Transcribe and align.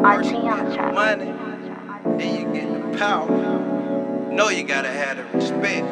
Track. 0.00 0.94
money, 0.94 1.26
then 2.16 2.34
you 2.34 2.54
get 2.54 2.92
the 2.92 2.98
power. 2.98 4.30
Know 4.32 4.48
you 4.48 4.62
gotta 4.64 4.88
have 4.88 5.18
the 5.18 5.24
respect. 5.36 5.86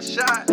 Shot. 0.00 0.47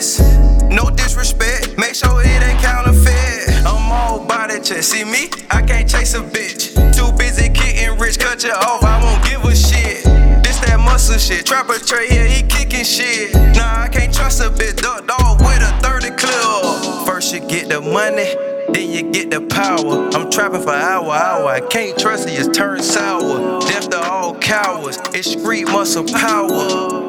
No 0.00 0.88
disrespect, 0.88 1.76
make 1.76 1.94
sure 1.94 2.22
it 2.22 2.42
ain't 2.42 2.58
counterfeit. 2.62 3.66
I'm 3.66 3.92
all 3.92 4.24
body 4.24 4.58
check. 4.60 4.82
See 4.82 5.04
me? 5.04 5.28
I 5.50 5.60
can't 5.60 5.86
chase 5.86 6.14
a 6.14 6.20
bitch. 6.20 6.72
Too 6.96 7.12
busy 7.18 7.50
getting 7.50 7.98
rich, 7.98 8.18
cut 8.18 8.42
you 8.42 8.50
off. 8.50 8.82
I 8.82 8.98
won't 9.04 9.22
give 9.28 9.44
a 9.44 9.54
shit. 9.54 10.04
This 10.42 10.58
that 10.60 10.80
muscle 10.80 11.18
shit. 11.18 11.44
Trapper 11.44 11.78
Trey 11.78 12.08
here, 12.08 12.24
he 12.24 12.42
kicking 12.42 12.82
shit. 12.82 13.34
Nah, 13.34 13.82
I 13.82 13.88
can't 13.88 14.14
trust 14.14 14.40
a 14.40 14.48
bitch. 14.48 14.80
Duck 14.80 15.06
dog 15.06 15.38
with 15.40 15.60
a 15.60 15.78
30 15.82 16.16
clip. 16.16 17.06
First 17.06 17.34
you 17.34 17.40
get 17.40 17.68
the 17.68 17.82
money. 17.82 18.24
Then 18.72 18.90
you 18.90 19.12
get 19.12 19.30
the 19.30 19.42
power. 19.42 20.08
I'm 20.14 20.30
trapping 20.30 20.62
for 20.62 20.72
hour, 20.72 21.12
hour. 21.12 21.46
I 21.46 21.60
can't 21.60 21.98
trust 21.98 22.26
it, 22.26 22.38
it's 22.38 22.56
turned 22.56 22.84
sour. 22.84 23.60
Death 23.60 23.90
to 23.90 24.00
all 24.00 24.34
cowards. 24.36 24.98
It's 25.12 25.32
street 25.32 25.66
muscle 25.66 26.04
power. 26.04 26.99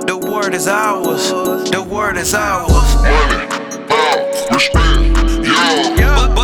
The 0.42 0.47
word 0.47 0.56
is 0.56 0.67
ours. 0.67 1.30
The 1.70 1.84
word 1.84 2.17
is 2.17 2.34
ours. 2.34 2.72
Bu- 4.50 4.50
bust 4.50 4.73
down 5.95 6.36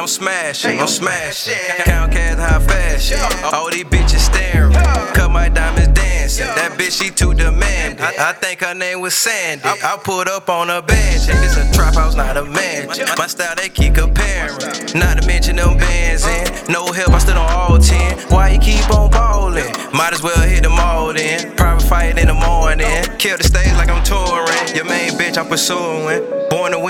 I'm 0.00 0.06
smashing, 0.06 0.80
I'm 0.80 0.88
smashing. 0.88 1.52
Count 1.84 2.12
cash 2.12 2.38
high 2.38 2.58
fashion. 2.66 3.18
All 3.52 3.70
these 3.70 3.84
bitches 3.84 4.20
staring. 4.20 4.72
Cut 5.12 5.30
my 5.30 5.50
diamonds 5.50 5.88
dancing. 5.88 6.46
That 6.46 6.72
bitch, 6.78 7.02
she 7.02 7.10
too 7.10 7.34
demanding. 7.34 8.02
I, 8.02 8.30
I 8.30 8.32
think 8.32 8.60
her 8.60 8.72
name 8.72 9.02
was 9.02 9.12
Sandy. 9.12 9.62
I 9.62 9.98
put 10.02 10.26
up 10.26 10.48
on 10.48 10.68
her 10.68 10.80
band. 10.80 11.26
Check 11.26 11.36
this 11.40 11.58
a 11.58 11.70
trap 11.74 11.96
house, 11.96 12.16
not 12.16 12.38
a 12.38 12.46
mansion. 12.46 13.08
My 13.18 13.26
style, 13.26 13.54
they 13.56 13.68
keep 13.68 13.96
comparing. 13.96 14.56
Not 14.94 15.20
to 15.20 15.26
mention 15.26 15.56
them 15.56 15.76
bands 15.76 16.24
in. 16.26 16.72
No 16.72 16.90
help, 16.92 17.10
I 17.10 17.18
stood 17.18 17.36
on 17.36 17.52
all 17.52 17.76
10. 17.76 18.20
Why 18.30 18.52
you 18.52 18.58
keep 18.58 18.88
on 18.88 19.10
ballin'? 19.10 19.70
Might 19.92 20.14
as 20.14 20.22
well 20.22 20.40
hit 20.48 20.62
them 20.62 20.80
all 20.80 21.12
then. 21.12 21.54
Private 21.56 21.86
fight 21.86 22.16
in 22.16 22.28
the 22.28 22.32
morning. 22.32 22.88
Kill 23.18 23.36
the 23.36 23.44
stage 23.44 23.74
like 23.74 23.90
I'm 23.90 24.02
touring. 24.02 24.74
Your 24.74 24.86
main 24.86 25.10
bitch, 25.10 25.36
I'm 25.36 25.46
pursuing. 25.46 26.39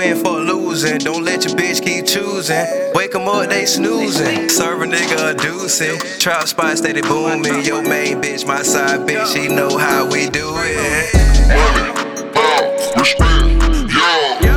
Win 0.01 0.17
for 0.17 0.39
losing. 0.39 0.97
Don't 0.97 1.23
let 1.23 1.45
your 1.45 1.53
bitch 1.53 1.79
keep 1.85 2.07
choosing. 2.07 2.65
Wake 2.95 3.13
'em 3.13 3.27
up, 3.27 3.49
they 3.49 3.65
snoozing. 3.67 4.49
Serve 4.49 4.81
a 4.81 4.85
nigga 4.87 5.29
a 5.29 5.35
deucing. 5.35 5.99
Trap 6.19 6.47
spot 6.47 6.79
steady 6.79 7.01
booming. 7.03 7.63
Your 7.63 7.83
main 7.83 8.19
bitch, 8.19 8.47
my 8.47 8.63
side 8.63 9.01
bitch, 9.07 9.27
she 9.31 9.47
know 9.47 9.77
how 9.77 10.05
we 10.05 10.27
do 10.27 10.47
it. 10.57 11.13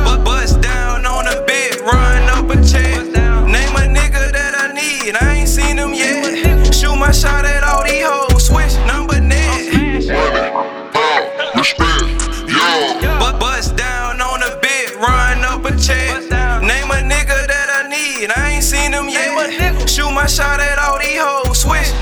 Bu- 0.05 0.23
bust 0.23 0.61
down 0.61 1.05
on 1.05 1.27
a 1.27 1.35
run 1.91 2.23
up 2.37 2.49
a 2.49 2.55
check. 2.71 3.05
Name 3.55 3.75
a 3.83 3.85
nigga 3.97 4.31
that 4.37 4.53
I 4.63 4.73
need, 4.73 5.15
I 5.15 5.35
ain't 5.35 5.49
seen 5.49 5.77
yet. 5.93 6.73
Shoot 6.73 6.95
my 6.95 7.11
shot 7.11 7.45
at 7.45 7.63
all 7.63 7.83
these 7.83 8.03
hoes, 8.03 8.45
switch 8.47 8.75
number 8.87 9.21
net. 9.21 9.61
Bu- 13.19 13.37
bust 13.39 13.75
down 13.75 14.21
on 14.21 14.34
check. 15.85 16.09
Name 16.65 16.89
a 16.89 16.99
nigga 17.05 17.37
that 17.45 17.69
I 17.69 17.87
need, 17.87 18.31
I 18.35 18.53
ain't 18.53 18.63
seen 18.63 18.91
him 18.91 19.07
yet. 19.07 19.87
Shoot 19.87 20.11
my 20.11 20.25
shot 20.25 20.59
at 20.59 20.79
all 20.79 20.97
these 20.97 21.21
hoes, 21.21 21.61
switch 21.61 21.94